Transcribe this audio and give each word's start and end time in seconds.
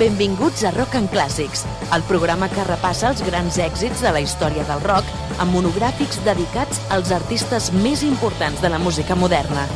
Benvinguts 0.00 0.62
a 0.64 0.70
Rock 0.72 0.94
and 0.96 1.10
Clàssics, 1.12 1.66
el 1.92 2.00
programa 2.08 2.46
que 2.48 2.62
repassa 2.64 3.10
els 3.10 3.20
grans 3.20 3.58
èxits 3.60 4.00
de 4.00 4.08
la 4.14 4.22
història 4.24 4.62
del 4.64 4.80
rock 4.80 5.04
amb 5.44 5.52
monogràfics 5.52 6.22
dedicats 6.24 6.80
als 6.96 7.10
artistes 7.12 7.66
més 7.84 8.00
importants 8.06 8.62
de 8.64 8.70
la 8.72 8.78
música 8.80 9.12
moderna. 9.12 9.66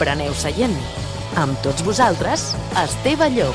Preneu 0.00 0.34
seient. 0.34 0.74
Amb 1.38 1.54
tots 1.62 1.86
vosaltres, 1.86 2.48
Esteve 2.82 3.30
Llop. 3.30 3.54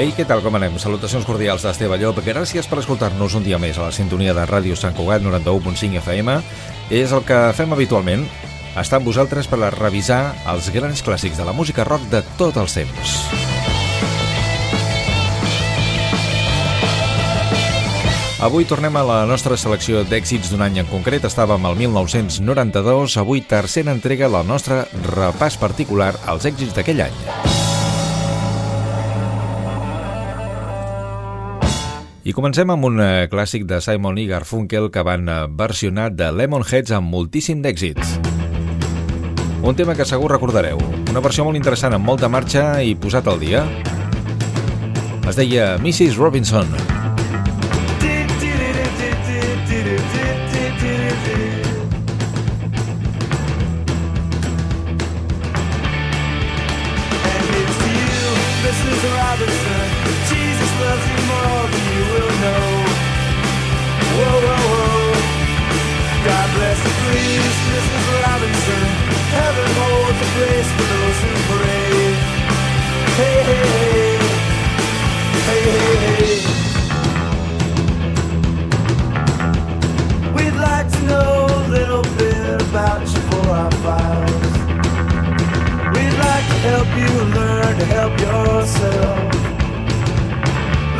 Ei, 0.00 0.14
què 0.16 0.24
tal, 0.24 0.40
com 0.40 0.56
anem? 0.56 0.80
Salutacions 0.80 1.28
cordials 1.28 1.68
d'Esteve 1.68 2.00
Llop. 2.00 2.24
Gràcies 2.24 2.72
per 2.72 2.80
escoltar-nos 2.80 3.36
un 3.36 3.44
dia 3.44 3.60
més 3.60 3.76
a 3.76 3.90
la 3.90 3.92
sintonia 3.92 4.32
de 4.32 4.48
Ràdio 4.48 4.80
Sant 4.80 4.96
Cugat 4.96 5.20
91.5 5.28 6.00
FM. 6.00 6.40
És 6.88 7.12
el 7.12 7.20
que 7.28 7.50
fem 7.52 7.76
habitualment, 7.76 8.24
està 8.76 8.98
amb 8.98 9.08
vosaltres 9.08 9.48
per 9.48 9.62
a 9.62 9.70
revisar 9.72 10.34
els 10.52 10.68
grans 10.74 11.04
clàssics 11.06 11.38
de 11.38 11.46
la 11.48 11.56
música 11.56 11.86
rock 11.88 12.04
de 12.12 12.24
tot 12.36 12.58
els 12.60 12.76
temps. 12.76 13.18
Avui 18.38 18.62
tornem 18.70 18.94
a 18.94 19.02
la 19.02 19.22
nostra 19.26 19.56
selecció 19.58 20.04
d'èxits 20.06 20.52
d'un 20.52 20.62
any 20.62 20.76
en 20.78 20.86
concret. 20.86 21.24
Estàvem 21.26 21.64
al 21.66 21.74
1992, 21.74 23.16
avui 23.18 23.42
tercera 23.42 23.90
entrega 23.90 24.30
del 24.30 24.46
nostre 24.46 24.84
repàs 25.08 25.58
particular 25.58 26.12
als 26.30 26.46
èxits 26.46 26.76
d'aquell 26.76 27.02
any. 27.08 27.18
I 32.22 32.32
comencem 32.36 32.70
amb 32.70 32.84
un 32.86 33.02
eh, 33.02 33.26
clàssic 33.32 33.66
de 33.66 33.82
Simon 33.82 34.22
i 34.22 34.28
Garfunkel 34.30 34.90
que 34.94 35.02
van 35.02 35.26
eh, 35.26 35.38
versionar 35.48 36.12
de 36.14 36.30
Lemonheads 36.30 36.94
amb 36.94 37.10
moltíssim 37.10 37.64
d'èxits. 37.64 38.37
Un 39.68 39.76
tema 39.76 39.92
que 39.94 40.06
segur 40.08 40.30
recordareu. 40.32 40.78
Una 41.12 41.20
versió 41.20 41.44
molt 41.44 41.58
interessant, 41.58 41.92
amb 41.92 42.08
molta 42.08 42.30
marxa 42.32 42.78
i 42.80 42.94
posat 42.96 43.28
al 43.28 43.36
dia. 43.42 43.66
Es 45.28 45.36
deia 45.36 45.74
Mrs. 45.76 46.16
Robinson. 46.16 46.97
Help 87.88 88.14
yourself. 88.20 89.18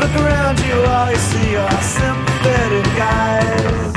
Look 0.00 0.14
around 0.22 0.56
you, 0.66 0.76
all 0.92 1.10
you 1.10 1.22
see 1.30 1.56
are 1.56 1.82
sympathetic 1.82 2.86
guys. 2.96 3.92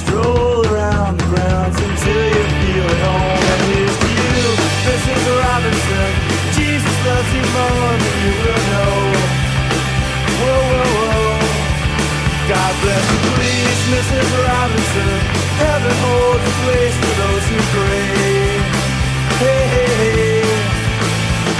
Stroll 0.00 0.66
around 0.66 1.20
the 1.20 1.26
grounds 1.32 1.76
until 1.78 2.24
you 2.34 2.44
feel 2.58 2.86
at 2.94 3.00
home. 3.06 3.44
And 3.52 3.62
here's 3.70 3.98
to 4.02 4.10
you, 4.20 4.42
Mrs. 4.88 5.22
Robinson. 5.42 6.10
Jesus 6.58 6.96
loves 7.06 7.30
you 7.36 7.44
more 7.58 7.92
than 8.02 8.16
you 8.24 8.34
will 8.42 8.62
know. 8.72 8.94
Whoa, 10.40 10.62
whoa, 10.72 10.88
whoa. 10.98 11.38
God 12.50 12.72
bless 12.82 13.04
you, 13.12 13.20
please, 13.38 13.80
Mrs. 13.94 14.28
Robinson. 14.48 15.14
Heaven 15.62 15.94
holds 16.04 16.44
a 16.50 16.54
place 16.64 16.96
for 17.02 17.12
those 17.22 17.44
who 17.50 17.58
pray. 17.76 18.08
Hey, 19.40 19.62
hey, 19.74 19.94
hey. 20.02 20.39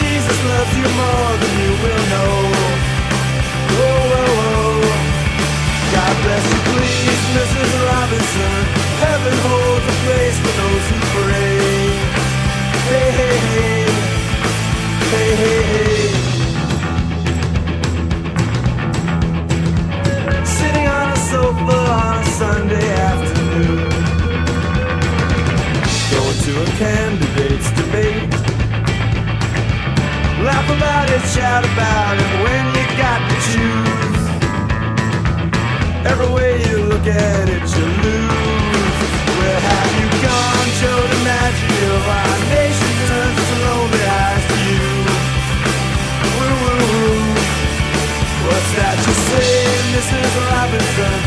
Jesus 0.00 0.38
loves 0.52 0.74
you 0.76 0.88
more 1.02 1.32
than 1.42 1.52
you 1.62 1.72
will 1.82 2.04
know. 2.12 2.34
Whoa, 3.76 4.00
whoa, 4.12 4.30
whoa. 4.40 4.80
God 5.96 6.14
bless 6.24 6.44
you, 6.52 6.60
please, 6.70 7.22
Mrs. 7.36 7.70
Robinson. 7.88 8.58
Heaven 9.04 9.36
holds 9.48 9.86
a 9.94 9.96
place 10.04 10.38
for 10.44 10.54
those 10.60 10.84
who 10.90 10.98
pray. 11.16 11.58
Hey, 12.92 13.08
hey, 13.20 13.36
hey. 13.52 13.84
Hey, 15.12 15.30
hey, 15.42 15.62
hey. 15.72 15.95
Laugh 30.66 30.78
about 30.78 31.10
it, 31.10 31.22
shout 31.28 31.64
about 31.64 32.16
it 32.18 32.30
when 32.42 32.66
you 32.74 32.86
got 32.98 33.20
to 33.30 33.36
choose. 33.50 34.22
Every 36.04 36.30
way 36.34 36.58
you 36.68 36.78
look 36.86 37.06
at 37.06 37.48
it, 37.48 37.62
you 37.76 37.86
lose. 38.02 38.98
Where 39.38 39.60
have 39.60 39.92
you 40.00 40.08
gone, 40.26 40.68
Joe 40.80 41.06
DiMaggio? 41.12 41.92
Our 42.18 42.38
nation 42.50 42.92
turns 43.06 43.38
its 43.38 43.52
lonely 43.62 44.02
eyes 44.02 44.44
to 44.50 44.56
you. 44.66 44.86
Woo, 46.34 46.54
woo, 46.62 46.82
woo. 46.90 47.30
What's 48.46 48.70
that 48.74 48.96
you 49.06 49.14
say, 49.28 49.54
Mrs. 49.94 50.34
Robinson? 50.50 51.25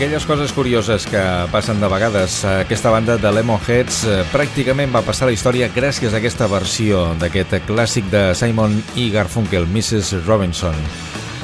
Aquelles 0.00 0.24
coses 0.24 0.54
curioses 0.56 1.04
que 1.04 1.20
passen 1.52 1.76
de 1.76 1.88
vegades. 1.92 2.38
Aquesta 2.48 2.88
banda 2.88 3.18
de 3.20 3.32
Lemonheads 3.36 3.98
eh, 4.08 4.14
pràcticament 4.32 4.94
va 4.96 5.02
passar 5.04 5.26
la 5.28 5.34
història 5.34 5.68
gràcies 5.74 6.14
a 6.14 6.22
aquesta 6.22 6.46
versió 6.48 7.02
d'aquest 7.20 7.58
clàssic 7.68 8.08
de 8.08 8.22
Simon 8.32 8.78
i 8.96 9.10
Garfunkel, 9.12 9.68
Mrs. 9.68 10.22
Robinson. 10.24 10.80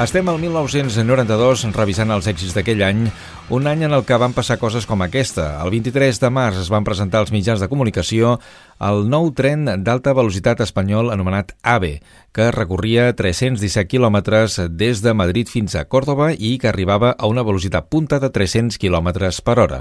Estem 0.01 0.33
al 0.33 0.41
1992 0.41 1.67
revisant 1.77 2.17
els 2.17 2.31
èxits 2.33 2.57
d'aquell 2.57 2.81
any, 2.89 3.05
un 3.49 3.67
any 3.67 3.85
en 3.87 3.93
el 3.95 4.03
que 4.05 4.17
van 4.19 4.33
passar 4.35 4.57
coses 4.59 4.89
com 4.91 5.05
aquesta. 5.05 5.61
El 5.63 5.71
23 5.71 6.19
de 6.19 6.31
març 6.35 6.59
es 6.65 6.71
van 6.73 6.87
presentar 6.87 7.21
als 7.23 7.31
mitjans 7.31 7.63
de 7.63 7.69
comunicació 7.71 8.41
el 8.83 9.07
nou 9.09 9.31
tren 9.33 9.65
d'alta 9.87 10.13
velocitat 10.13 10.61
espanyol 10.61 11.09
anomenat 11.15 11.55
AVE, 11.63 12.01
que 12.37 12.51
recorria 12.53 13.07
317 13.17 13.87
quilòmetres 13.89 14.59
des 14.77 15.01
de 15.01 15.15
Madrid 15.17 15.49
fins 15.49 15.73
a 15.79 15.87
Còrdoba 15.89 16.35
i 16.35 16.59
que 16.61 16.69
arribava 16.69 17.15
a 17.17 17.31
una 17.31 17.47
velocitat 17.47 17.89
punta 17.89 18.19
de 18.21 18.29
300 18.29 18.77
quilòmetres 18.77 19.41
per 19.41 19.57
hora. 19.63 19.79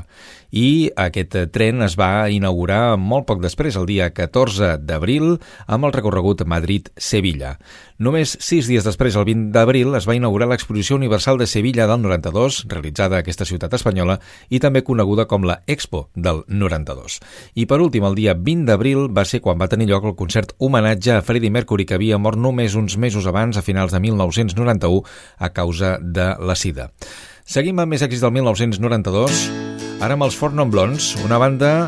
I 0.56 0.92
aquest 0.96 1.36
tren 1.52 1.84
es 1.84 1.98
va 2.00 2.30
inaugurar 2.32 2.96
molt 2.96 3.28
poc 3.28 3.42
després, 3.44 3.76
el 3.76 3.90
dia 3.90 4.12
14 4.16 4.78
d'abril, 4.80 5.42
amb 5.68 5.90
el 5.90 5.96
recorregut 5.98 6.46
Madrid-Sevilla. 6.48 7.58
Només 8.00 8.38
sis 8.40 8.70
dies 8.72 8.88
després, 8.88 9.18
el 9.20 9.28
20 9.28 9.52
d'abril, 9.52 9.92
es 10.00 10.08
va 10.08 10.16
inaugurar 10.16 10.48
l'exposició 10.48 10.96
universal 10.96 11.40
de 11.42 11.48
Sevilla 11.48 11.90
del 11.92 12.02
92, 12.04 12.64
realitzada 12.72 13.20
a 13.20 13.26
aquesta 13.26 13.44
ciutat 13.44 13.55
ciutat 13.56 13.74
espanyola 13.80 14.20
i 14.54 14.60
també 14.62 14.84
coneguda 14.86 15.26
com 15.32 15.48
la 15.48 15.62
Expo 15.66 16.10
del 16.14 16.44
92. 16.48 17.20
I 17.56 17.66
per 17.66 17.82
últim, 17.82 18.06
el 18.06 18.20
dia 18.20 18.36
20 18.36 18.68
d'abril 18.70 19.08
va 19.10 19.26
ser 19.26 19.42
quan 19.42 19.58
va 19.58 19.70
tenir 19.72 19.90
lloc 19.90 20.06
el 20.06 20.18
concert 20.20 20.54
homenatge 20.60 21.16
a 21.16 21.24
Freddie 21.26 21.54
Mercury, 21.54 21.88
que 21.88 21.98
havia 21.98 22.20
mort 22.20 22.38
només 22.38 22.76
uns 22.76 23.00
mesos 23.00 23.26
abans, 23.26 23.58
a 23.58 23.64
finals 23.66 23.96
de 23.96 24.04
1991, 24.04 25.02
a 25.40 25.54
causa 25.56 25.98
de 26.02 26.34
la 26.40 26.56
sida. 26.60 26.92
Seguim 27.46 27.80
amb 27.80 27.94
més 27.94 28.02
èxits 28.02 28.24
del 28.26 28.34
1992, 28.34 29.46
ara 30.02 30.18
amb 30.18 30.26
els 30.28 30.36
Four 30.36 30.56
Non 30.58 30.72
Blondes, 30.74 31.14
una 31.24 31.38
banda 31.38 31.86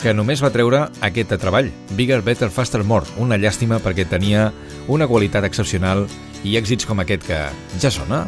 que 0.00 0.14
només 0.14 0.42
va 0.44 0.52
treure 0.54 0.84
aquest 1.02 1.34
treball, 1.42 1.72
Bigger, 1.98 2.20
Better, 2.22 2.50
Faster, 2.54 2.84
More, 2.86 3.08
una 3.18 3.38
llàstima 3.40 3.80
perquè 3.82 4.06
tenia 4.08 4.52
una 4.86 5.08
qualitat 5.10 5.48
excepcional 5.48 6.06
i 6.46 6.54
èxits 6.60 6.86
com 6.86 7.02
aquest 7.02 7.26
que 7.26 7.42
ja 7.82 7.90
sona 7.90 8.22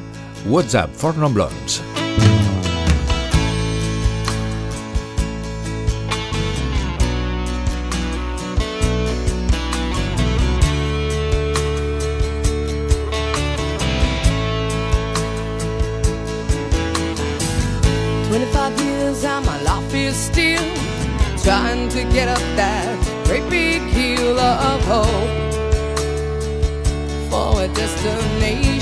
What's 0.49 0.75
Up 0.75 0.94
for 0.99 1.17
Non 1.19 1.35
Blondes. 1.37 1.82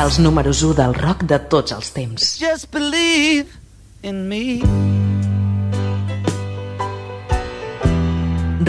Els 0.00 0.18
números 0.18 0.62
1 0.64 0.74
del 0.74 0.94
rock 0.96 1.26
de 1.28 1.36
tots 1.52 1.74
els 1.76 1.90
temps. 1.94 2.30
Just 2.40 2.70
believe 2.72 3.46
in 4.02 4.24
me. 4.28 4.60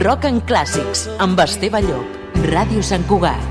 Rock 0.01 0.27
en 0.29 0.41
clàssics, 0.47 1.07
amb 1.23 1.39
Esteve 1.43 1.81
Llop, 1.87 2.19
Ràdio 2.51 2.83
Sant 2.85 3.07
Cugat. 3.09 3.50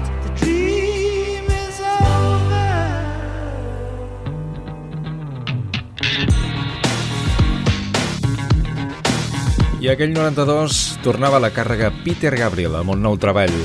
I 9.80 9.88
aquell 9.88 10.10
92 10.12 10.98
tornava 11.00 11.38
a 11.38 11.40
la 11.40 11.48
càrrega 11.56 11.88
Peter 12.04 12.34
Gabriel 12.36 12.76
amb 12.76 12.92
un 12.92 13.00
nou 13.00 13.16
treball. 13.16 13.56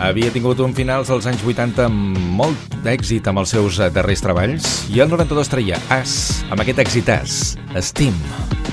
Havia 0.00 0.32
tingut 0.32 0.62
un 0.64 0.72
finals 0.72 1.12
als 1.12 1.28
anys 1.28 1.44
80 1.44 1.84
amb 1.84 2.18
molt 2.40 2.80
d'èxit 2.86 3.28
amb 3.28 3.44
els 3.44 3.52
seus 3.52 3.76
darrers 3.92 4.24
treballs 4.24 4.72
i 4.88 5.04
el 5.04 5.12
92 5.12 5.52
traia 5.52 5.84
As, 5.92 6.44
amb 6.48 6.64
aquest 6.64 6.80
exitàs, 6.88 7.40
Steam. 7.76 8.16
Steam. 8.16 8.63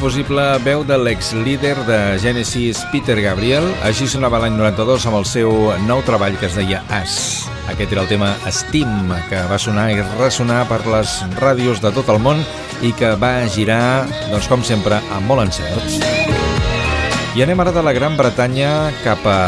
L'inconfusible 0.00 0.44
veu 0.64 0.80
de 0.80 0.96
l'ex-líder 0.96 1.74
de 1.84 1.96
Genesis, 2.22 2.78
Peter 2.88 3.18
Gabriel, 3.20 3.66
així 3.84 4.06
sonava 4.08 4.38
l'any 4.40 4.54
92 4.56 5.04
amb 5.10 5.18
el 5.18 5.26
seu 5.28 5.52
nou 5.84 6.00
treball 6.06 6.38
que 6.40 6.48
es 6.48 6.56
deia 6.56 6.80
As. 6.88 7.18
Aquest 7.68 7.92
era 7.92 8.06
el 8.06 8.08
tema 8.08 8.30
Steam, 8.48 9.12
que 9.28 9.42
va 9.50 9.58
sonar 9.60 9.90
i 9.92 10.00
ressonar 10.14 10.62
per 10.72 10.80
les 10.88 11.18
ràdios 11.36 11.84
de 11.84 11.92
tot 11.92 12.08
el 12.08 12.22
món 12.24 12.40
i 12.80 12.94
que 12.96 13.12
va 13.20 13.44
girar, 13.52 14.08
doncs 14.32 14.48
com 14.48 14.64
sempre, 14.64 15.02
amb 15.12 15.28
molt 15.28 15.44
encerts. 15.44 16.00
I 17.36 17.44
anem 17.44 17.60
ara 17.60 17.76
de 17.76 17.84
la 17.84 17.92
Gran 17.92 18.16
Bretanya 18.16 18.72
cap 19.04 19.28
a 19.28 19.38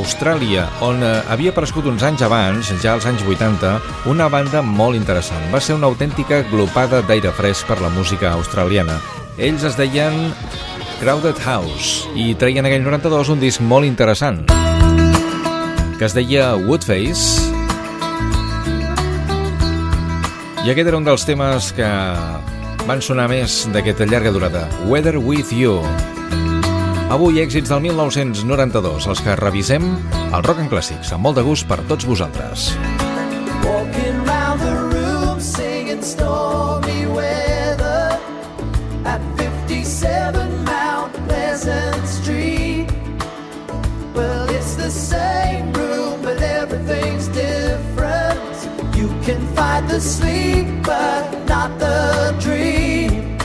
Austràlia, 0.00 0.70
on 0.88 1.04
eh, 1.04 1.14
havia 1.28 1.52
aparegut 1.52 1.84
uns 1.92 2.08
anys 2.08 2.24
abans, 2.24 2.72
ja 2.80 2.96
als 2.96 3.04
anys 3.04 3.28
80, 3.28 3.76
una 4.08 4.32
banda 4.32 4.64
molt 4.64 4.96
interessant. 4.96 5.50
Va 5.52 5.60
ser 5.60 5.76
una 5.76 5.92
autèntica 5.92 6.46
glopada 6.48 7.04
d'aire 7.04 7.36
fresc 7.36 7.68
per 7.68 7.82
la 7.84 7.92
música 7.92 8.32
australiana. 8.32 9.02
Ells 9.40 9.62
es 9.64 9.76
deien 9.78 10.12
Crowded 11.00 11.38
House 11.48 12.04
i 12.12 12.34
treien 12.36 12.66
aquell 12.68 12.82
92 12.84 13.30
un 13.32 13.40
disc 13.40 13.62
molt 13.64 13.88
interessant 13.88 14.42
que 15.96 16.04
es 16.04 16.12
deia 16.12 16.50
Woodface. 16.60 17.48
I 20.60 20.72
aquest 20.74 20.90
era 20.90 21.00
un 21.00 21.08
dels 21.08 21.24
temes 21.24 21.70
que 21.76 21.88
van 22.84 23.00
sonar 23.00 23.30
més 23.32 23.62
d'aquesta 23.72 24.08
llarga 24.08 24.32
durada. 24.36 24.66
Weather 24.92 25.16
With 25.16 25.54
You. 25.56 25.78
Avui 27.08 27.40
èxits 27.40 27.72
del 27.72 27.80
1992, 27.88 29.08
els 29.08 29.24
que 29.24 29.36
revisem 29.40 29.88
el 30.20 30.44
Rock 30.44 30.60
and 30.66 30.72
Clàssics, 30.72 31.14
amb 31.16 31.24
molt 31.28 31.40
de 31.40 31.46
gust 31.48 31.68
per 31.68 31.80
tots 31.88 32.08
vosaltres. 32.08 32.74
Walking 33.64 34.20
round 34.28 34.60
the 34.68 34.76
room 34.92 35.40
singing 35.40 36.04
stormy 36.04 36.69
the 49.90 50.00
sleep, 50.00 50.66
but 50.84 51.24
not 51.46 51.76
the 51.80 52.34
dream. 52.38 53.36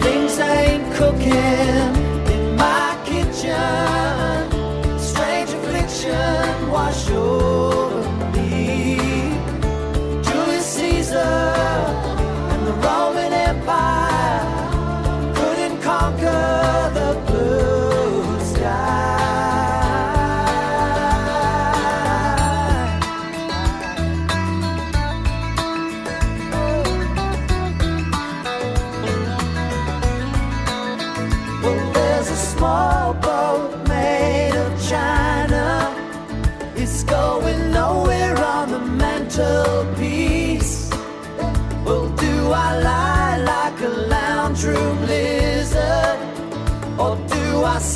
Things 0.00 0.38
ain't 0.38 0.84
cooking 0.96 1.92
in 2.34 2.56
my 2.56 2.88
kitchen. 3.06 4.38
Strange 4.98 5.50
affliction 5.50 6.70
wash 6.70 7.08
over 7.10 7.75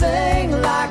sing 0.01 0.51
like 0.63 0.90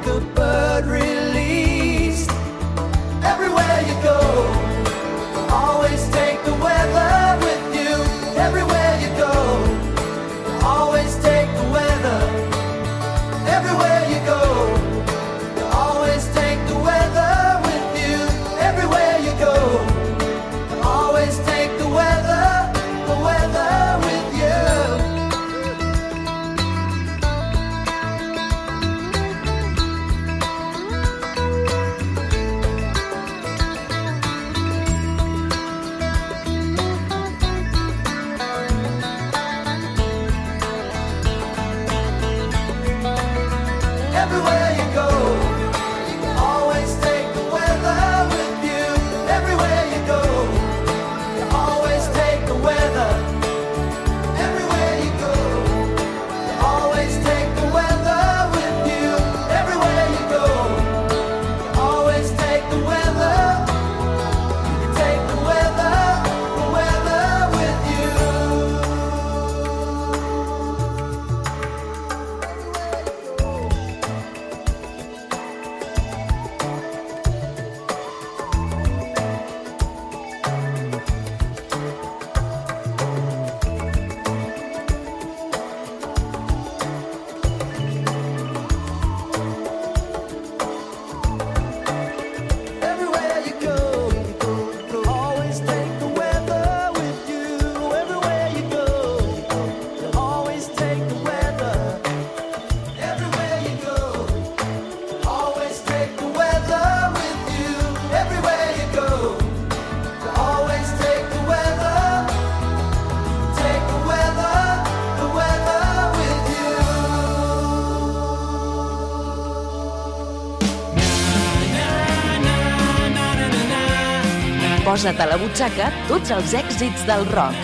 Posa't 124.99 125.21
a 125.23 125.29
la 125.31 125.37
butxaca 125.39 125.85
tots 126.09 126.27
els 126.35 126.51
èxits 126.59 127.05
del 127.07 127.21
rock. 127.29 127.55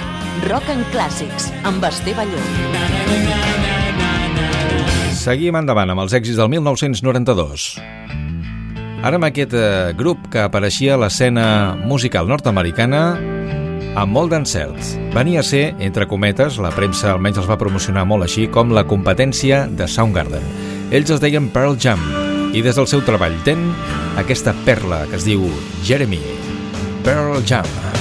Rock 0.47 0.69
en 0.71 0.85
clàssics, 0.93 1.49
amb 1.67 1.83
Esteve 1.83 2.21
Balló. 2.21 2.39
Seguim 5.19 5.57
endavant 5.59 5.91
amb 5.91 6.05
els 6.05 6.15
èxits 6.15 6.39
del 6.39 6.47
1992. 6.53 7.65
Ara 9.03 9.19
amb 9.19 9.27
aquest 9.27 9.51
eh, 9.51 9.91
grup 9.99 10.29
que 10.31 10.45
apareixia 10.45 10.95
a 10.95 11.01
l'escena 11.01 11.75
musical 11.75 12.31
nord-americana 12.31 13.03
amb 13.99 14.15
molt 14.15 14.31
d'encert. 14.31 14.95
Venia 15.11 15.43
a 15.43 15.49
ser, 15.51 15.65
entre 15.83 16.07
cometes, 16.07 16.55
la 16.63 16.71
premsa 16.71 17.11
almenys 17.17 17.43
els 17.43 17.51
va 17.51 17.59
promocionar 17.59 18.07
molt 18.07 18.29
així, 18.29 18.47
com 18.47 18.71
la 18.71 18.87
competència 18.87 19.65
de 19.67 19.91
Soundgarden. 19.91 20.47
Ells 20.87 21.11
es 21.11 21.19
deien 21.19 21.51
Pearl 21.51 21.75
Jam 21.75 21.99
i 22.55 22.63
des 22.63 22.79
del 22.79 22.87
seu 22.87 23.03
treball 23.03 23.35
ten 23.43 23.73
aquesta 24.23 24.55
perla 24.63 25.03
que 25.11 25.19
es 25.19 25.27
diu 25.27 25.49
Jeremy. 25.83 26.23
Pearl 27.05 27.39
Jam. 27.41 27.94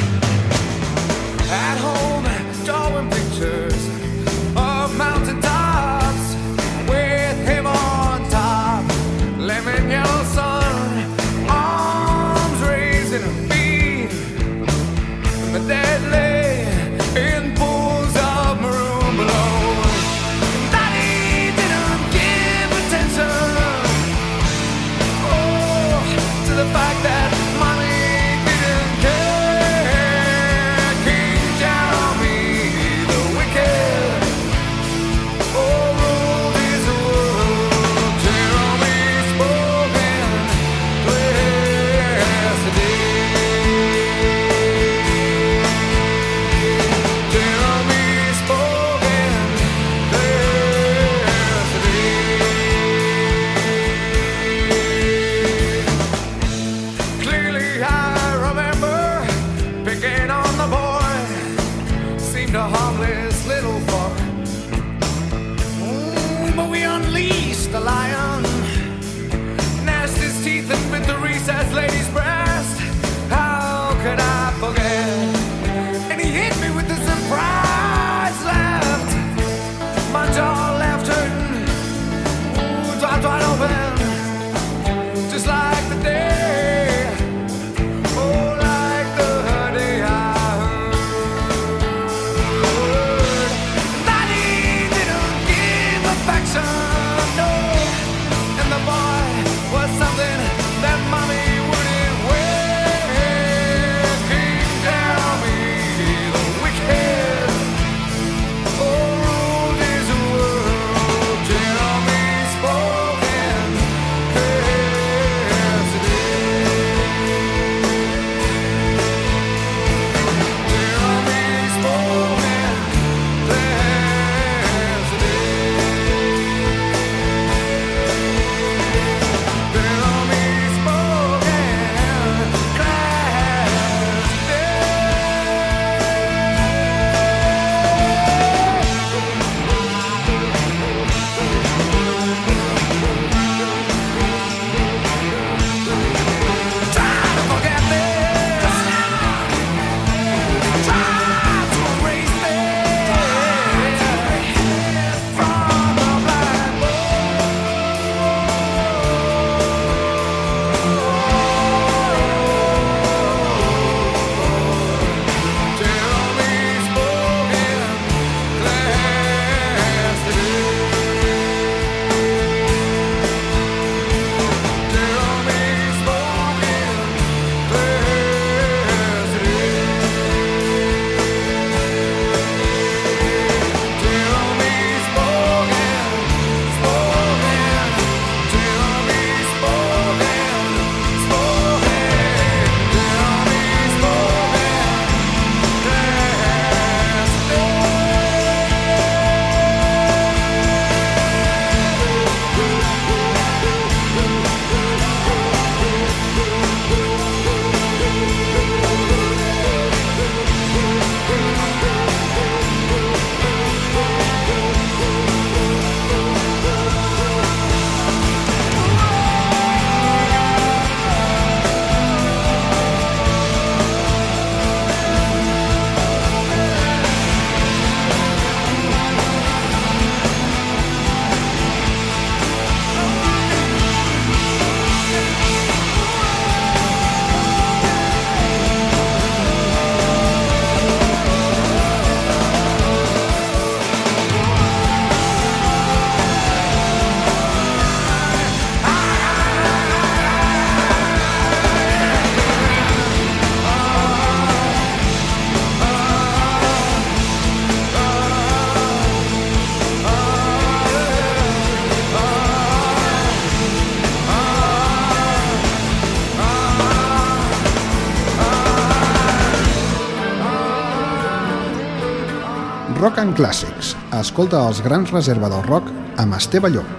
Clàssics. 273.35 273.95
Escolta 274.15 274.61
els 274.69 274.81
grans 274.85 275.11
reserva 275.15 275.51
del 275.51 275.65
rock 275.67 275.91
amb 276.23 276.39
Esteve 276.39 276.71
Llop. 276.71 276.91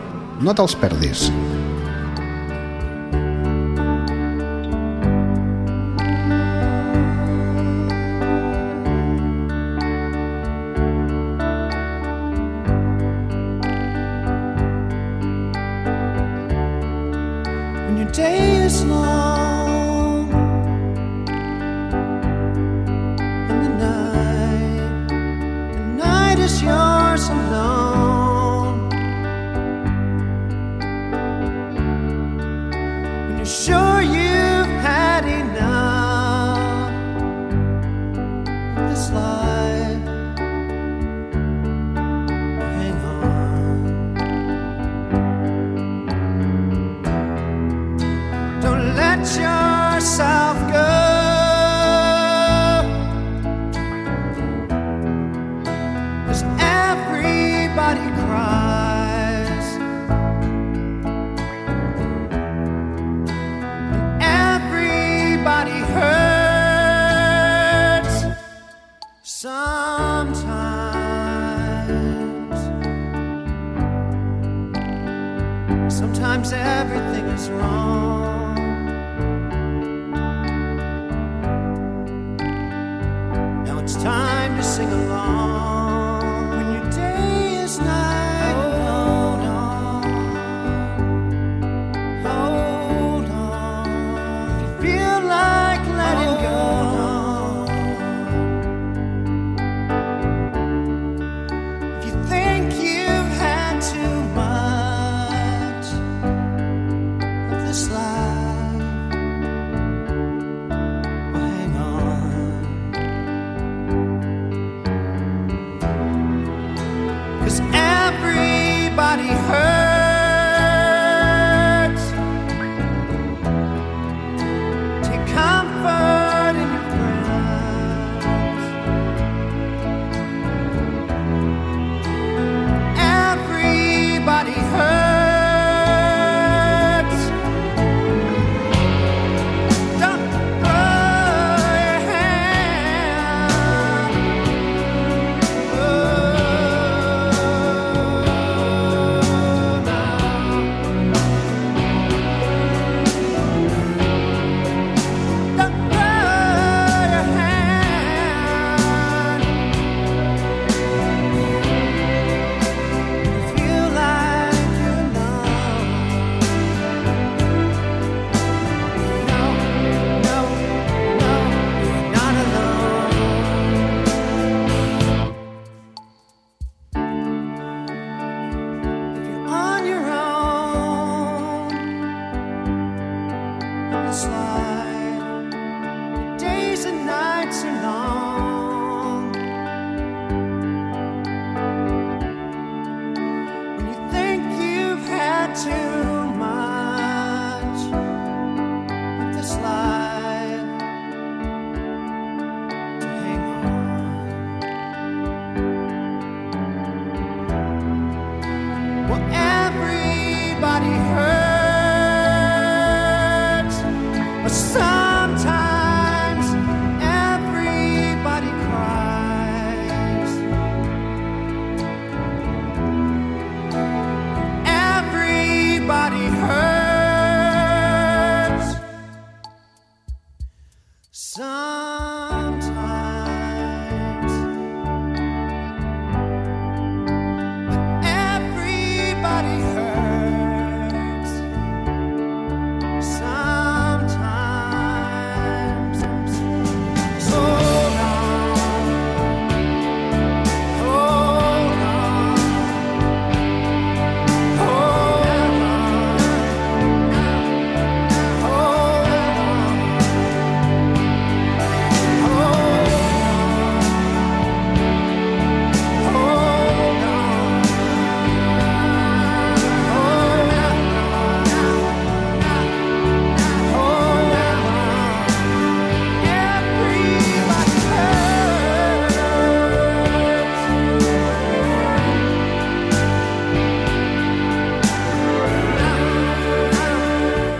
No 0.43 0.55
te'ls 0.55 0.75
perdis. 0.81 1.29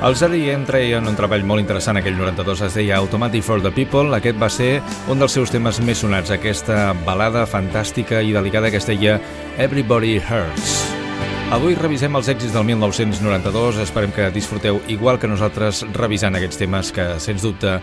Els 0.06 0.22
R.E.M. 0.22 0.68
treien 0.70 1.08
un 1.10 1.16
treball 1.18 1.42
molt 1.50 1.64
interessant 1.64 1.98
aquell 1.98 2.14
92, 2.20 2.60
es 2.68 2.76
deia 2.78 3.00
Automatic 3.00 3.42
for 3.42 3.58
the 3.64 3.72
People. 3.74 4.14
Aquest 4.14 4.38
va 4.38 4.52
ser 4.54 4.68
un 5.10 5.18
dels 5.18 5.34
seus 5.34 5.50
temes 5.50 5.80
més 5.82 6.04
sonats, 6.04 6.30
aquesta 6.30 6.92
balada 7.08 7.48
fantàstica 7.50 8.20
i 8.22 8.30
delicada 8.36 8.70
que 8.70 8.78
es 8.78 8.86
deia 8.86 9.16
Everybody 9.58 10.20
Hurts. 10.20 10.76
Avui 11.58 11.74
revisem 11.80 12.14
els 12.22 12.30
èxits 12.30 12.54
del 12.54 12.68
1992, 12.70 13.82
esperem 13.82 14.14
que 14.14 14.30
disfruteu 14.36 14.78
igual 14.94 15.18
que 15.18 15.32
nosaltres 15.32 15.82
revisant 15.98 16.38
aquests 16.38 16.62
temes 16.62 16.94
que, 16.94 17.08
sens 17.18 17.42
dubte, 17.42 17.80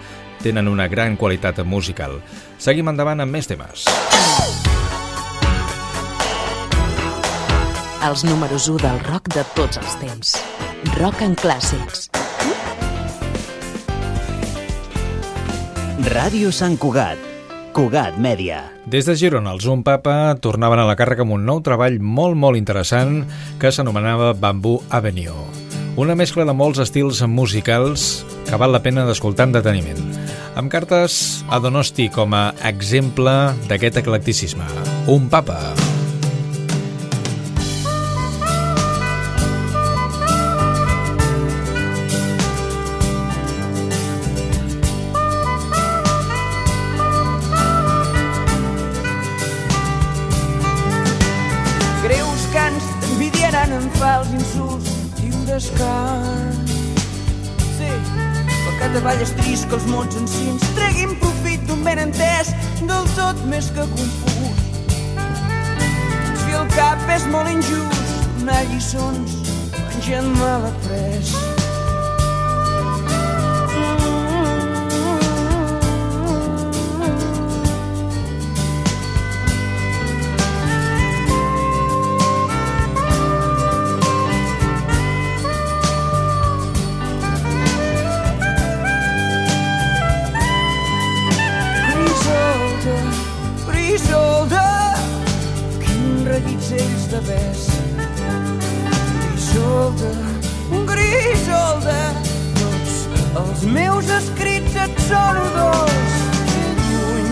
tenen 0.47 0.71
una 0.71 0.87
gran 0.87 1.19
qualitat 1.19 1.59
musical. 1.67 2.21
Seguim 2.55 2.95
endavant 2.95 3.27
amb 3.27 3.35
més 3.35 3.51
temes. 3.51 3.89
Els 8.07 8.25
números 8.31 8.71
1 8.71 8.79
del 8.87 9.05
rock 9.11 9.35
de 9.35 9.43
tots 9.59 9.83
els 9.83 9.99
temps. 10.07 10.37
Rock 10.99 11.23
en 11.27 11.35
clàssics. 11.39 12.12
Ràdio 16.03 16.51
Sant 16.51 16.75
Cugat. 16.83 17.21
Cugat 17.73 18.17
Mèdia. 18.19 18.59
Des 18.91 19.07
de 19.07 19.15
Girona, 19.15 19.53
els 19.55 19.69
Un 19.71 19.85
Papa 19.87 20.35
tornaven 20.43 20.83
a 20.83 20.87
la 20.89 20.97
càrrega 20.99 21.23
amb 21.23 21.37
un 21.37 21.45
nou 21.47 21.61
treball 21.63 22.01
molt, 22.03 22.35
molt 22.35 22.59
interessant 22.59 23.21
que 23.63 23.71
s'anomenava 23.71 24.33
Bamboo 24.35 24.83
Avenue. 24.91 25.47
Una 25.95 26.17
mescla 26.19 26.43
de 26.49 26.57
molts 26.59 26.83
estils 26.83 27.23
musicals 27.31 28.27
que 28.49 28.59
val 28.59 28.75
la 28.75 28.83
pena 28.83 29.07
d'escoltar 29.07 29.47
amb 29.47 29.61
deteniment. 29.61 30.03
Amb 30.59 30.75
cartes 30.75 31.45
a 31.49 31.63
Donosti 31.63 32.11
com 32.11 32.35
a 32.35 32.49
exemple 32.67 33.55
d'aquest 33.71 34.03
eclecticisme. 34.03 34.67
Un 35.07 35.31
Papa. 35.31 35.61
Greus 35.71 35.92
trist 59.03 59.67
que 59.69 59.75
els 59.75 59.87
mots 59.91 60.17
en 60.17 60.29
si 60.31 60.49
ens 60.53 60.67
treguin 60.77 61.17
profit 61.19 61.65
d'un 61.67 61.83
ben 61.83 61.99
entès 61.99 62.53
del 62.87 63.09
tot 63.17 63.41
més 63.51 63.71
que 63.75 63.87
confús. 63.97 64.61
Si 66.45 66.55
el 66.55 66.69
cap 66.77 67.11
és 67.11 67.27
molt 67.35 67.51
injust, 67.51 68.15
donar 68.39 68.63
lliçons 68.71 69.41
gent 70.07 70.31
mal 70.39 70.71
après. 70.71 71.62
De 97.13 97.21
ves. 97.21 97.67
Grisolda, 99.35 100.13
Grisolda, 100.89 101.99
tots 102.57 102.95
els 103.41 103.65
meus 103.69 104.09
escrits 104.17 104.79
et 104.81 105.03
són 105.05 105.41
dos. 105.53 106.15
Lluny, 106.87 107.29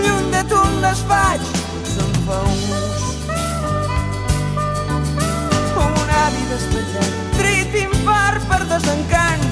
lluny 0.00 0.26
de 0.34 0.42
tu 0.50 0.58
em 0.58 0.80
desfaig, 0.82 1.46
fa 2.26 2.40
un 2.48 2.64
ús. 2.80 3.06
Un 5.84 6.12
avi 6.24 6.42
despetat, 6.50 7.14
trit 7.38 7.78
infart 7.84 8.50
per 8.50 8.64
desencant, 8.74 9.46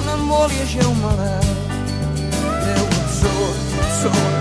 una 0.00 0.18
embòlia 0.18 0.66
geu 0.74 0.90
malalt. 1.04 1.54
Déu, 2.66 2.84
absurd, 3.04 3.62
absurd, 3.84 4.37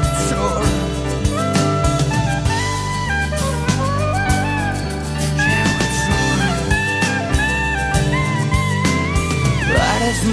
és 10.17 10.25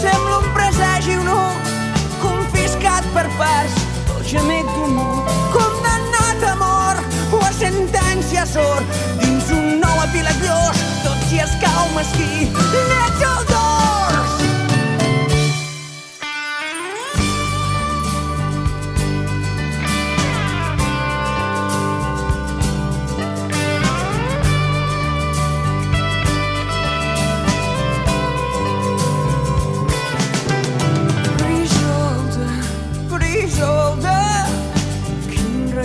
sembla 0.00 0.38
un 0.38 0.48
presagi 0.52 1.16
o 1.16 1.22
no, 1.24 1.40
confiscat 2.20 3.04
per 3.14 3.24
parts, 3.38 3.78
el 4.16 4.24
gemec 4.28 4.68
d'un 4.74 4.98
condemnat 5.54 6.44
a 6.50 6.54
mort 6.60 7.18
o 7.32 7.40
a 7.40 7.52
sentència 7.56 8.44
sort, 8.46 9.00
dins 9.22 9.50
un 9.56 9.80
nou 9.80 10.04
gros, 10.44 10.84
tot 11.06 11.26
s'hi 11.28 11.40
escau 11.46 11.90
mesquí, 11.96 12.48
lleig 12.52 13.28
el 13.32 13.44
dors. 13.48 13.61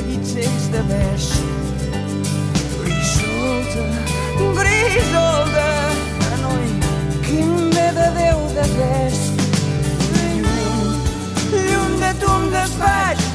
Quin 0.07 0.23
reguitzell 0.23 0.71
de 0.71 0.81
ves. 0.83 1.31
Grisolda, 2.81 3.85
Grisolda, 4.59 5.69
noi, 6.41 6.67
quin 7.25 7.69
bé 7.69 7.91
de 7.91 8.07
Déu 8.15 8.39
de 8.55 8.67
ves. 8.77 9.19
Lluny, 10.15 11.01
lluny 11.51 11.99
de 11.99 12.13
tu 12.19 12.31
em 12.31 12.49
desfaig, 12.51 13.26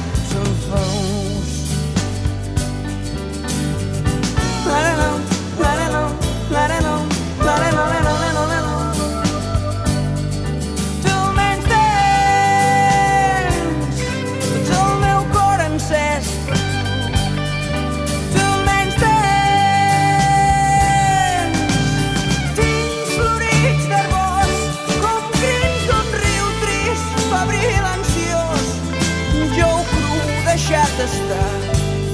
deixat 30.73 30.99
estar 31.05 31.49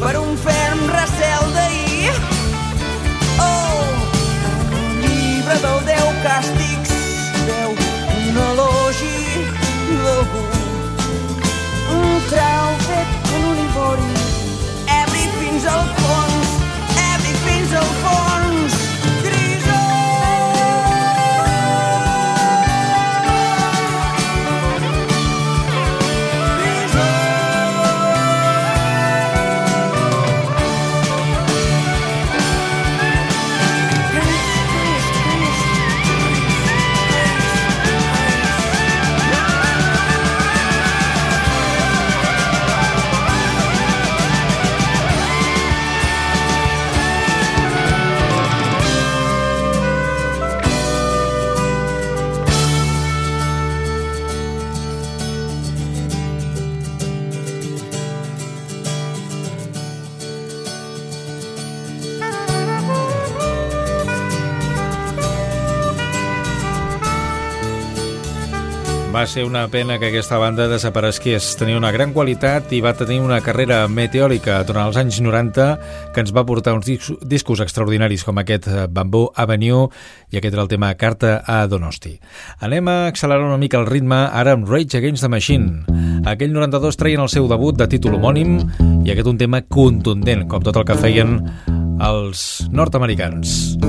per 0.02 0.17
un 0.19 0.36
ferm 0.36 0.82
recel 0.91 1.45
d'ahir. 1.56 2.12
Oh, 3.39 3.86
el 4.80 4.98
llibre 5.04 5.56
del 5.63 5.80
Déu 5.88 6.10
càstigs 6.26 6.91
veu 7.48 7.72
un 7.72 8.41
elogi 8.50 9.48
d'algú. 10.04 10.43
Un 12.02 12.19
trau 12.28 12.79
Va 69.10 69.26
ser 69.26 69.44
una 69.44 69.68
pena 69.68 69.98
que 69.98 70.12
aquesta 70.12 70.38
banda 70.38 70.68
desaparegués. 70.70 71.56
Tenia 71.58 71.80
una 71.80 71.90
gran 71.90 72.12
qualitat 72.14 72.70
i 72.78 72.82
va 72.86 72.92
tenir 72.94 73.18
una 73.26 73.40
carrera 73.42 73.80
meteòrica 73.90 74.60
durant 74.68 74.86
els 74.86 75.00
anys 75.02 75.18
90 75.26 75.66
que 76.14 76.22
ens 76.22 76.30
va 76.36 76.44
portar 76.46 76.76
uns 76.78 76.86
discos, 76.86 77.64
extraordinaris 77.66 78.22
com 78.24 78.38
aquest 78.38 78.68
eh, 78.70 78.86
Bamboo 78.86 79.32
Avenue 79.34 79.88
i 80.30 80.38
aquest 80.38 80.54
era 80.54 80.62
el 80.62 80.70
tema 80.70 80.92
Carta 80.94 81.40
a 81.42 81.64
Donosti. 81.66 82.20
Anem 82.62 82.86
a 82.86 82.98
accelerar 83.08 83.50
una 83.50 83.58
mica 83.58 83.82
el 83.82 83.90
ritme 83.90 84.22
ara 84.30 84.54
amb 84.54 84.70
Rage 84.70 85.02
Against 85.02 85.26
the 85.26 85.34
Machine. 85.34 85.90
Aquell 86.30 86.54
92 86.54 87.02
treien 87.02 87.26
el 87.26 87.34
seu 87.34 87.50
debut 87.50 87.82
de 87.82 87.90
títol 87.90 88.20
homònim 88.20 88.60
i 89.08 89.10
aquest 89.10 89.34
un 89.34 89.42
tema 89.42 89.64
contundent, 89.66 90.46
com 90.46 90.62
tot 90.62 90.78
el 90.78 90.86
que 90.86 91.00
feien 91.02 91.40
els 91.98 92.68
nord-americans. 92.70 93.80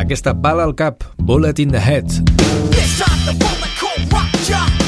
Aquesta 0.00 0.32
bala 0.32 0.64
al 0.64 0.72
cap, 0.72 1.04
Bullet 1.20 1.60
in 1.60 1.76
the 1.76 1.84
Head. 1.84 2.08
This 2.08 2.24
time 2.24 2.70
the 2.70 2.79
bullet 3.26 3.74
cold 3.78 4.12
rock 4.12 4.30
ya. 4.48 4.79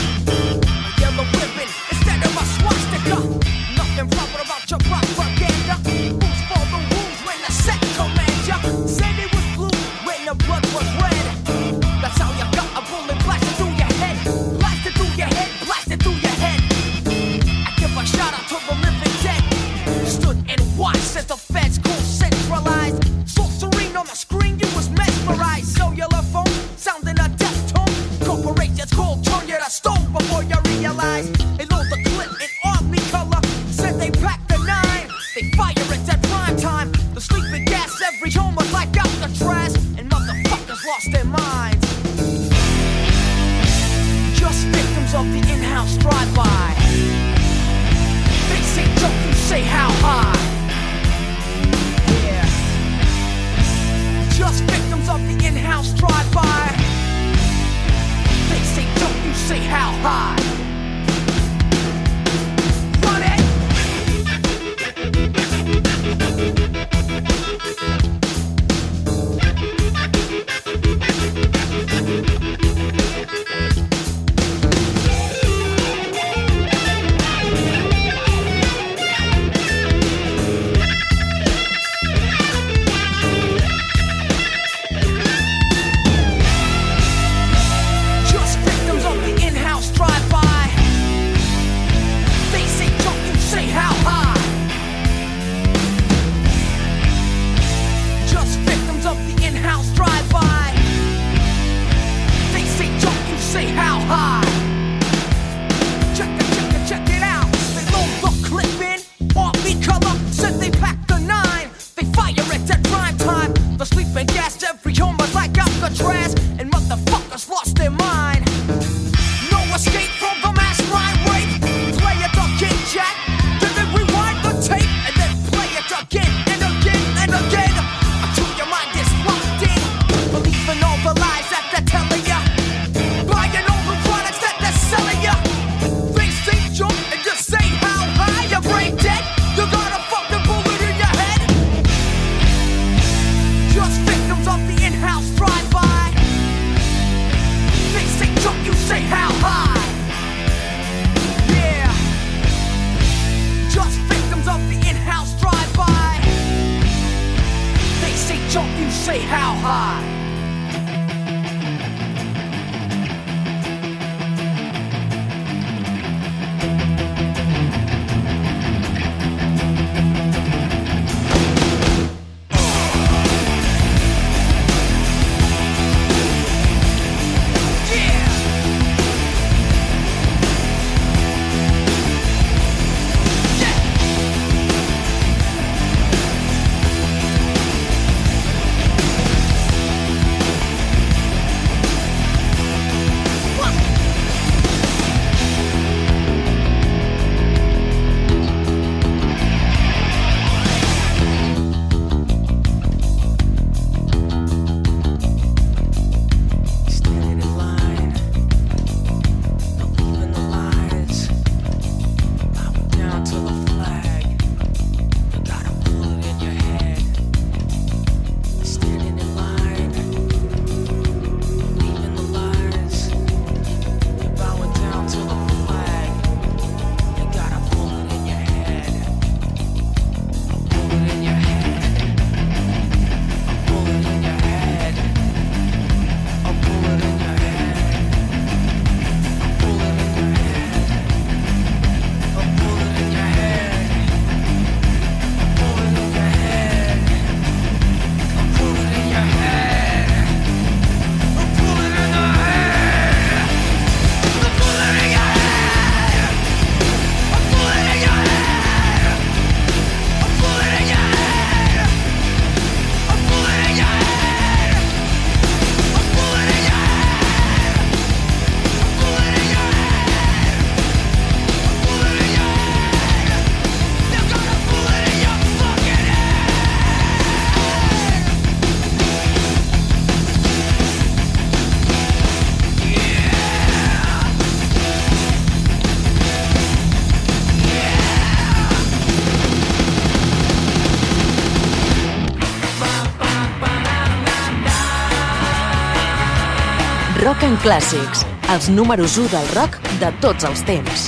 Rock 297.22 297.44
and 297.46 297.56
Clàssics, 297.62 298.24
els 298.50 298.66
números 298.66 299.14
1 299.14 299.28
del 299.30 299.44
rock 299.54 299.76
de 300.00 300.08
tots 300.18 300.42
els 300.42 300.62
temps. 300.66 301.02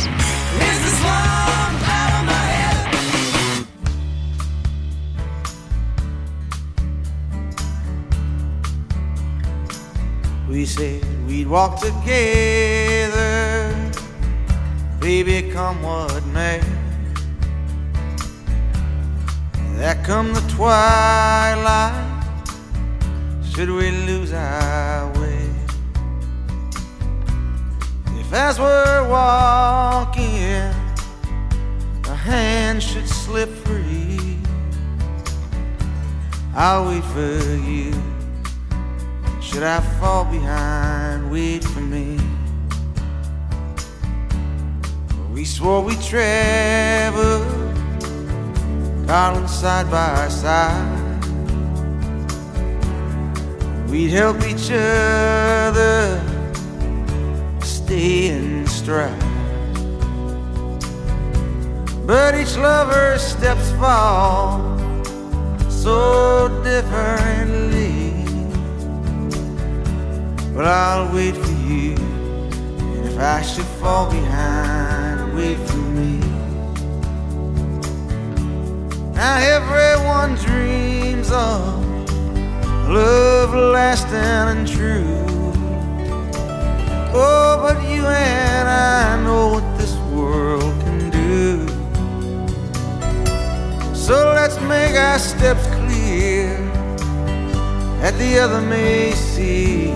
We 10.48 10.64
said 10.66 11.02
we'd 11.26 11.48
walk 11.48 11.80
together, 11.80 13.74
baby, 15.00 15.50
come 15.50 15.82
what 15.82 16.24
may. 16.26 16.60
That 19.82 20.04
come 20.04 20.32
the 20.32 20.44
twilight, 20.54 21.92
should 23.42 23.70
we 23.70 23.90
lose 24.06 24.32
our 24.32 25.10
way? 25.18 25.33
If 28.26 28.32
as 28.32 28.58
we're 28.58 29.06
walking, 29.06 30.72
a 32.08 32.16
hand 32.16 32.82
should 32.82 33.06
slip 33.06 33.50
free, 33.50 34.38
I'll 36.54 36.88
wait 36.88 37.04
for 37.04 37.54
you. 37.68 37.92
Should 39.42 39.62
I 39.62 39.80
fall 40.00 40.24
behind, 40.24 41.30
wait 41.30 41.64
for 41.64 41.80
me. 41.80 42.18
We 45.30 45.44
swore 45.44 45.82
we'd 45.82 46.00
travel, 46.00 47.44
darling, 49.04 49.48
side 49.48 49.90
by 49.90 50.28
side. 50.28 51.20
We'd 53.90 54.08
help 54.08 54.42
each 54.46 54.70
other 54.70 56.33
stay 57.84 58.28
in 58.28 58.66
stride. 58.66 59.12
But 62.06 62.34
each 62.34 62.56
lover's 62.56 63.20
steps 63.20 63.70
fall 63.72 64.78
so 65.68 66.48
differently. 66.64 68.24
But 70.54 70.64
I'll 70.64 71.12
wait 71.14 71.36
for 71.36 71.56
you. 71.68 71.94
And 72.94 73.04
if 73.04 73.18
I 73.18 73.42
should 73.42 73.70
fall 73.80 74.10
behind, 74.10 75.34
wait 75.36 75.58
for 75.68 75.84
me. 75.98 76.20
Now 79.12 79.36
everyone 79.56 80.36
dreams 80.36 81.30
of 81.30 81.60
love 82.88 83.52
lasting 83.52 84.48
and 84.52 84.66
true. 84.66 85.33
Oh, 87.16 87.60
but 87.62 87.80
you 87.88 88.04
and 88.04 88.68
I 88.68 89.22
know 89.22 89.46
what 89.52 89.78
this 89.78 89.94
world 90.12 90.74
can 90.82 91.10
do. 91.10 91.68
So 93.94 94.32
let's 94.34 94.60
make 94.62 94.96
our 94.96 95.20
steps 95.20 95.64
clear 95.66 96.56
that 98.00 98.18
the 98.18 98.40
other 98.40 98.60
may 98.60 99.12
see. 99.12 99.90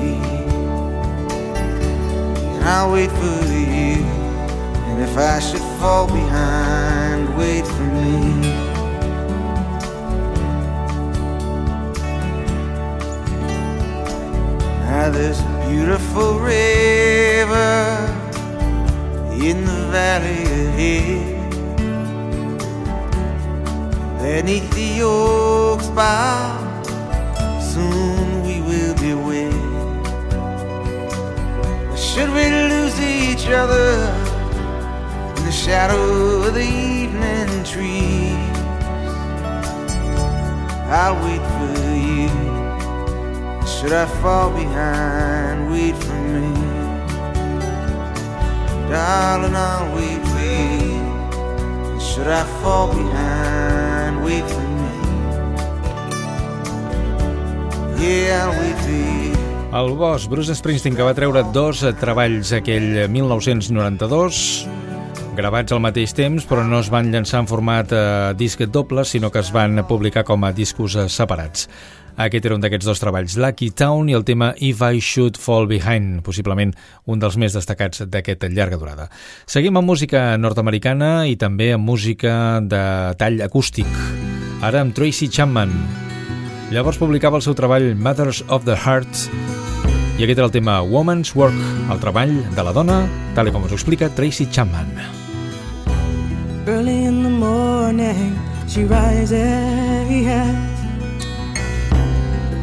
And 2.54 2.64
I'll 2.64 2.92
wait 2.92 3.10
for 3.10 3.44
you. 3.50 4.04
And 4.86 5.02
if 5.02 5.16
I 5.18 5.40
should 5.40 5.66
fall 5.80 6.06
behind, 6.06 7.36
wait 7.36 7.66
for 7.66 7.82
me. 7.82 8.40
Now 14.84 15.10
there's 15.10 15.57
beautiful 15.68 16.40
river 16.40 17.68
in 19.48 19.64
the 19.64 19.80
valley 19.92 20.42
ahead. 20.64 21.38
Beneath 24.22 24.68
the 24.74 25.02
oaks 25.02 25.88
bough, 25.88 26.82
soon 27.60 28.42
we 28.46 28.56
will 28.68 28.94
be 29.04 29.12
wed. 29.26 29.54
Should 31.98 32.30
we 32.30 32.46
lose 32.50 32.98
each 33.00 33.46
other 33.48 33.90
in 35.36 35.42
the 35.44 35.52
shadow 35.52 36.42
of 36.46 36.54
the 36.54 36.68
evening 36.94 37.50
trees? 37.64 38.56
I'll 40.90 41.16
wait 41.24 41.44
for 41.54 41.72
you. 42.06 42.28
Should 43.66 43.92
I 43.92 44.06
fall 44.20 44.50
behind, 44.50 45.37
Darling, 48.88 49.54
I'll 49.54 49.94
wait 49.94 50.22
for 50.32 50.40
you. 50.40 52.00
Should 52.00 52.26
I 52.26 52.44
fall 52.62 52.88
behind, 52.88 54.24
wait 54.24 54.44
for 54.48 54.64
me. 54.64 54.88
Yeah, 58.00 58.48
we 58.56 58.72
did. 58.86 59.36
El 59.72 59.92
boss 60.00 60.24
Bruce 60.32 60.54
Springsteen 60.56 60.96
que 60.96 61.04
va 61.04 61.12
treure 61.12 61.42
dos 61.52 61.84
treballs 62.00 62.54
aquell 62.56 63.10
1992 63.12 64.38
gravats 65.36 65.74
al 65.76 65.82
mateix 65.84 66.16
temps 66.16 66.48
però 66.48 66.64
no 66.66 66.80
es 66.82 66.88
van 66.90 67.12
llançar 67.12 67.44
en 67.44 67.50
format 67.50 67.92
eh, 67.92 68.00
disc 68.40 68.64
doble 68.72 69.04
sinó 69.06 69.28
que 69.30 69.38
es 69.44 69.52
van 69.54 69.84
publicar 69.86 70.24
com 70.24 70.48
a 70.48 70.50
discos 70.56 70.96
eh, 70.96 71.06
separats. 71.12 71.68
Aquest 72.18 72.48
era 72.48 72.56
un 72.56 72.62
d'aquests 72.64 72.86
dos 72.88 72.98
treballs, 72.98 73.36
Lucky 73.38 73.68
Town 73.78 74.08
i 74.10 74.14
el 74.18 74.24
tema 74.26 74.48
If 74.58 74.80
I 74.82 74.98
Should 74.98 75.36
Fall 75.38 75.68
Behind, 75.70 76.18
possiblement 76.26 76.72
un 77.06 77.20
dels 77.22 77.36
més 77.38 77.54
destacats 77.54 78.02
d'aquesta 78.10 78.48
llarga 78.50 78.74
durada. 78.80 79.06
Seguim 79.46 79.78
amb 79.78 79.86
música 79.86 80.32
nord-americana 80.34 81.28
i 81.30 81.36
també 81.38 81.70
amb 81.76 81.86
música 81.86 82.58
de 82.58 82.80
tall 83.20 83.38
acústic. 83.46 83.86
Ara 84.66 84.82
amb 84.82 84.96
Tracy 84.98 85.28
Chapman. 85.30 85.70
Llavors 86.74 86.98
publicava 86.98 87.38
el 87.38 87.44
seu 87.46 87.54
treball 87.54 87.92
Mothers 87.94 88.42
of 88.48 88.66
the 88.66 88.74
Heart 88.74 89.28
i 90.18 90.26
aquest 90.26 90.40
era 90.40 90.48
el 90.48 90.54
tema 90.56 90.80
Woman's 90.82 91.30
Work, 91.38 91.54
el 91.94 92.02
treball 92.02 92.34
de 92.56 92.64
la 92.66 92.72
dona, 92.74 92.96
tal 93.38 93.52
com 93.54 93.62
us 93.68 93.76
explica 93.78 94.10
Tracy 94.10 94.48
Chapman. 94.50 94.90
Early 96.66 97.04
in 97.06 97.22
the 97.22 97.30
morning, 97.30 98.34
she 98.66 98.82
rises. 98.82 100.77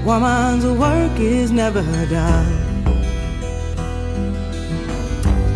Woman's 0.06 0.64
work 0.68 1.20
is 1.20 1.51
never 1.51 1.82
done. 2.06 2.86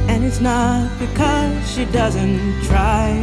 And 0.09 0.25
it's 0.25 0.39
not 0.39 0.89
because 0.97 1.71
she 1.71 1.85
doesn't 1.85 2.63
try. 2.63 3.13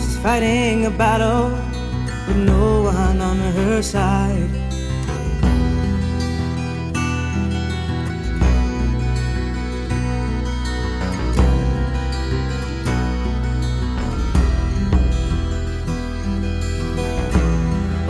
She's 0.00 0.16
fighting 0.16 0.86
a 0.86 0.90
battle 0.90 1.50
with 2.26 2.38
no 2.38 2.84
one 2.84 3.20
on 3.20 3.36
her 3.36 3.82
side. 3.82 4.71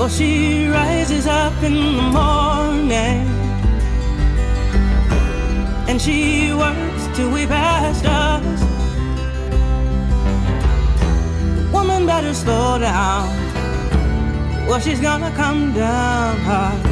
Oh, 0.04 0.08
she 0.08 0.66
rises 0.66 1.28
up 1.28 1.62
in 1.62 1.74
the 1.74 2.02
morning 2.02 3.22
and 5.88 6.02
she 6.02 6.52
works 6.52 7.06
till 7.16 7.30
we 7.30 7.46
past 7.46 8.04
us. 8.04 8.60
Woman, 11.72 12.04
better 12.04 12.34
slow 12.34 12.80
down. 12.80 13.28
Well, 14.66 14.80
she's 14.80 15.00
gonna 15.00 15.30
come 15.36 15.72
down 15.72 16.36
hard. 16.38 16.91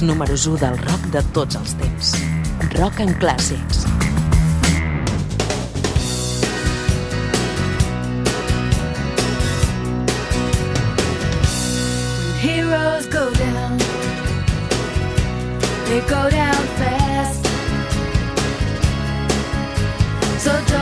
Els 0.00 0.08
números 0.08 0.46
1 0.46 0.56
del 0.56 0.78
rock 0.78 1.02
de 1.12 1.20
tots 1.36 1.56
els 1.58 1.72
temps. 1.76 2.12
Rock 2.78 3.00
en 3.04 3.10
clàssics. 3.20 3.82
Heroes 12.40 13.10
go 13.12 13.26
down, 13.42 13.76
they 15.84 16.00
go 16.08 16.22
down 16.32 16.64
fast. 16.80 17.44
So 20.40 20.52
don't 20.72 20.79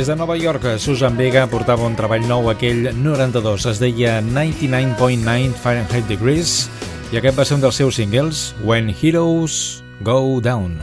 Des 0.00 0.06
de 0.06 0.16
Nova 0.16 0.34
York, 0.38 0.62
Susan 0.78 1.12
Vega 1.12 1.42
portava 1.52 1.84
un 1.84 1.92
treball 1.92 2.22
nou 2.24 2.46
aquell 2.48 2.86
92, 2.96 3.66
es 3.68 3.80
deia 3.82 4.14
99.9 4.24 5.58
Fahrenheit 5.60 6.06
Degrees 6.08 6.70
i 7.12 7.18
aquest 7.18 7.36
va 7.36 7.44
ser 7.44 7.58
un 7.58 7.60
dels 7.60 7.76
seus 7.76 7.98
singles, 8.00 8.54
When 8.64 8.88
Heroes 8.88 9.82
Go 10.00 10.40
Down. 10.40 10.78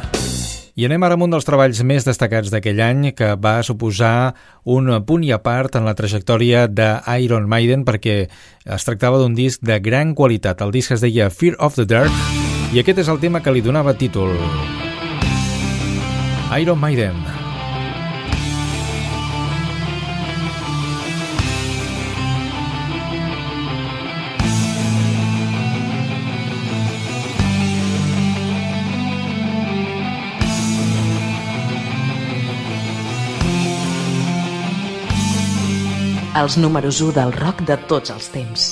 I 0.78 0.86
anem 0.86 1.08
ara 1.08 1.18
amb 1.18 1.26
un 1.26 1.34
dels 1.34 1.50
treballs 1.50 1.82
més 1.82 2.06
destacats 2.06 2.54
d'aquell 2.54 2.78
any 2.86 3.08
que 3.18 3.32
va 3.42 3.56
suposar 3.66 4.36
un 4.70 4.94
punt 5.10 5.26
i 5.26 5.34
a 5.34 5.42
part 5.42 5.80
en 5.82 5.90
la 5.90 5.96
trajectòria 5.98 6.68
d'Iron 6.70 7.50
Maiden 7.50 7.88
perquè 7.90 8.20
es 8.30 8.86
tractava 8.86 9.18
d'un 9.18 9.34
disc 9.34 9.66
de 9.66 9.80
gran 9.82 10.14
qualitat. 10.14 10.62
El 10.62 10.76
disc 10.78 10.94
es 10.94 11.02
deia 11.02 11.32
Fear 11.34 11.58
of 11.58 11.74
the 11.74 11.90
Dark 11.90 12.14
i 12.70 12.86
aquest 12.86 13.02
és 13.02 13.10
el 13.10 13.18
tema 13.18 13.42
que 13.42 13.50
li 13.50 13.66
donava 13.66 13.98
títol. 13.98 14.38
Iron 16.54 16.78
Maiden. 16.78 17.37
els 36.38 36.58
números 36.62 37.00
1 37.02 37.16
del 37.16 37.32
rock 37.34 37.64
de 37.66 37.78
tots 37.90 38.14
els 38.14 38.30
temps. 38.34 38.68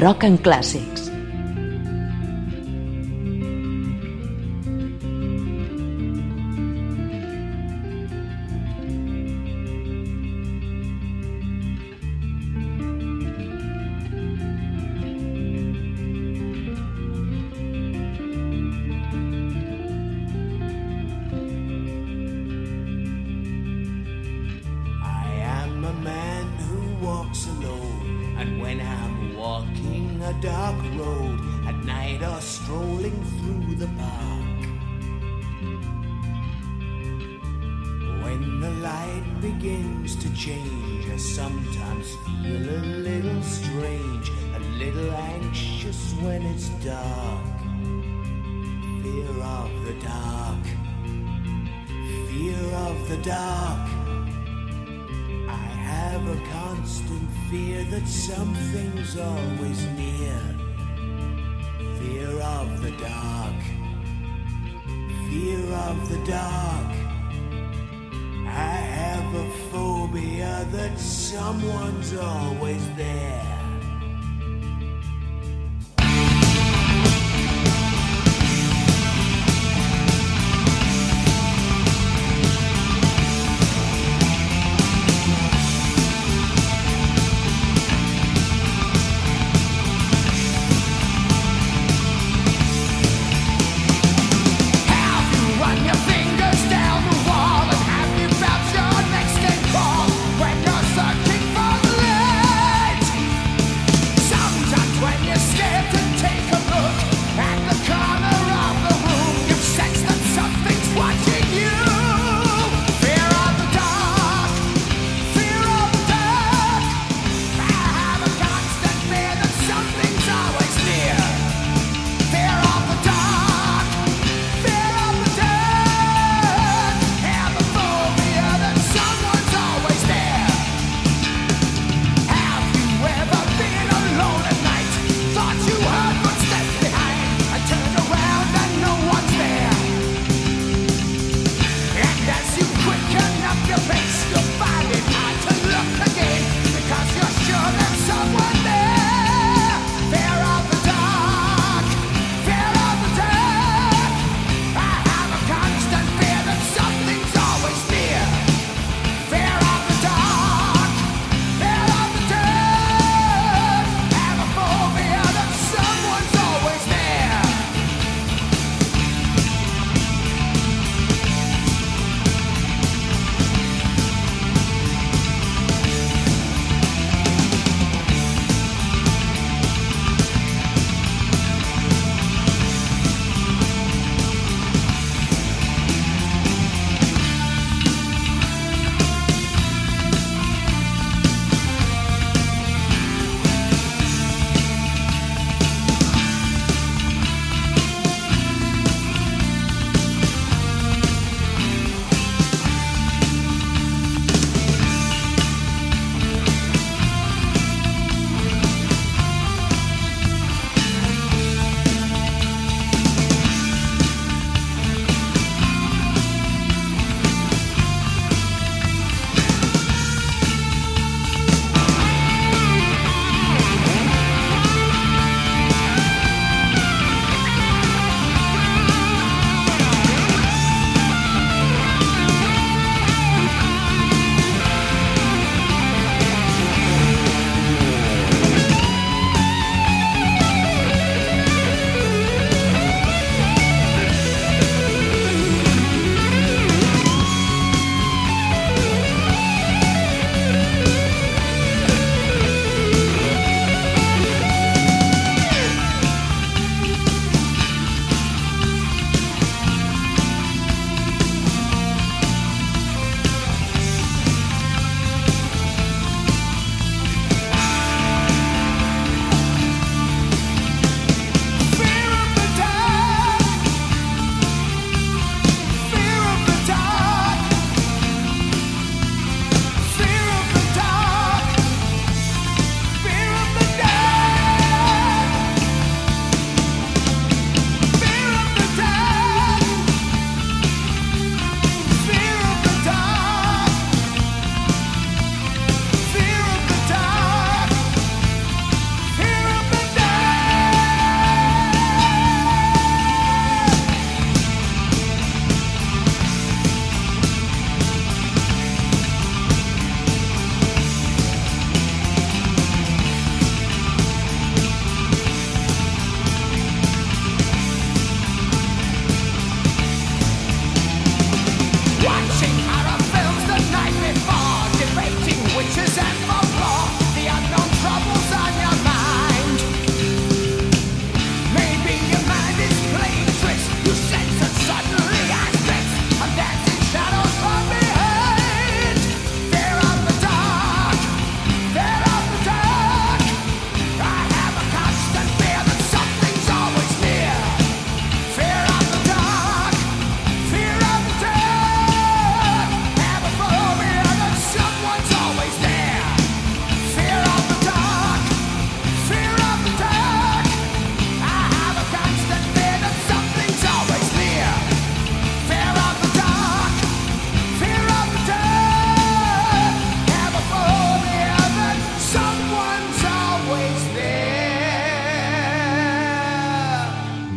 Rock 0.00 0.26
en 0.26 0.40
clàssics. 0.42 1.05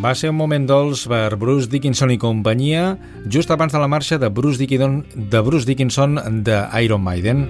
Va 0.10 0.16
ser 0.18 0.32
un 0.32 0.40
moment 0.40 0.64
dolç 0.66 1.04
per 1.06 1.36
Bruce 1.38 1.70
Dickinson 1.70 2.10
i 2.10 2.16
companyia 2.18 2.96
just 3.30 3.52
abans 3.54 3.76
de 3.76 3.78
la 3.78 3.86
marxa 3.86 4.18
de 4.18 4.32
Bruce 4.34 4.58
Dickinson 4.58 5.04
de, 5.14 5.42
Bruce 5.46 5.70
Dickinson 5.70 6.18
de 6.42 6.56
Iron 6.82 7.04
Maiden. 7.06 7.44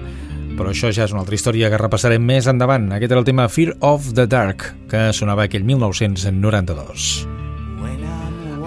Però 0.58 0.68
això 0.68 0.90
ja 0.92 1.06
és 1.06 1.14
una 1.14 1.22
altra 1.22 1.38
història 1.38 1.70
que 1.72 1.80
repassarem 1.80 2.20
més 2.20 2.50
endavant. 2.52 2.90
Aquest 2.92 3.16
era 3.16 3.22
el 3.24 3.28
tema 3.30 3.48
Fear 3.48 3.78
of 3.80 4.12
the 4.12 4.28
Dark, 4.28 4.66
que 4.92 5.06
sonava 5.16 5.48
aquell 5.48 5.64
1992. 5.64 7.08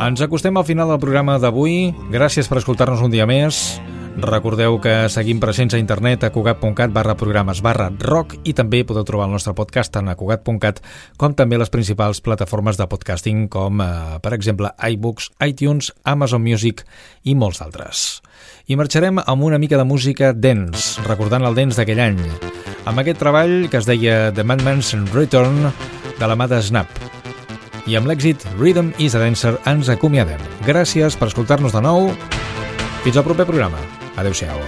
Ens 0.02 0.26
acostem 0.26 0.58
al 0.58 0.66
final 0.66 0.90
del 0.90 1.04
programa 1.04 1.38
d'avui. 1.38 1.94
Gràcies 2.10 2.50
per 2.50 2.64
escoltar-nos 2.64 3.06
un 3.06 3.14
dia 3.14 3.30
més. 3.30 3.78
Recordeu 4.14 4.78
que 4.78 5.10
seguim 5.10 5.40
presents 5.42 5.74
a 5.74 5.80
internet 5.82 6.24
a 6.24 6.30
cugat.cat 6.30 6.92
barra 6.94 7.16
programes 7.18 7.64
barra 7.66 7.90
rock 8.00 8.36
i 8.46 8.54
també 8.54 8.84
podeu 8.86 9.04
trobar 9.08 9.26
el 9.26 9.34
nostre 9.34 9.56
podcast 9.58 9.98
a 9.98 10.16
cugat.cat 10.16 10.82
com 11.18 11.34
també 11.34 11.58
les 11.58 11.72
principals 11.74 12.22
plataformes 12.22 12.78
de 12.78 12.88
podcasting 12.88 13.48
com, 13.50 13.82
eh, 13.82 14.20
per 14.22 14.34
exemple, 14.34 14.70
iBooks, 14.78 15.32
iTunes, 15.42 15.94
Amazon 16.04 16.44
Music 16.44 16.86
i 17.24 17.34
molts 17.36 17.62
altres. 17.62 18.22
I 18.68 18.76
marxarem 18.76 19.18
amb 19.20 19.44
una 19.44 19.58
mica 19.58 19.78
de 19.78 19.84
música 19.84 20.32
dance, 20.34 21.02
recordant 21.08 21.44
el 21.44 21.56
dance 21.56 21.78
d'aquell 21.78 22.00
any, 22.00 22.22
amb 22.86 23.00
aquest 23.00 23.20
treball 23.20 23.68
que 23.70 23.78
es 23.78 23.90
deia 23.90 24.32
The 24.32 24.44
Madman's 24.44 24.94
Return 25.14 25.72
de 26.20 26.28
la 26.28 26.36
mà 26.36 26.48
de 26.48 26.62
Snap. 26.62 26.88
I 27.88 27.98
amb 28.00 28.08
l'èxit 28.08 28.46
Rhythm 28.60 28.94
is 28.98 29.16
a 29.16 29.20
Dancer 29.20 29.58
ens 29.68 29.90
acomiadem. 29.92 30.40
Gràcies 30.64 31.18
per 31.20 31.28
escoltar-nos 31.28 31.76
de 31.76 31.84
nou. 31.84 32.14
Fins 33.04 33.20
al 33.20 33.28
proper 33.28 33.50
programa. 33.50 33.82
Adéu-siau. 34.16 34.60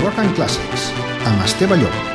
Rock 0.00 0.18
and 0.18 0.34
Classics, 0.34 0.92
amb 1.24 1.44
Esteve 1.44 1.76
Llop. 1.76 2.09